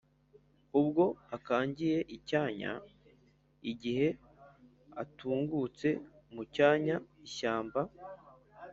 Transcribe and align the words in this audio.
ubwo 0.79 1.03
akangiye 1.35 1.97
icyanya: 2.15 2.71
igihe 3.71 4.07
atungutse 5.03 5.89
mu 6.33 6.43
cyanya 6.55 6.95
(ishyamba) 7.27 7.81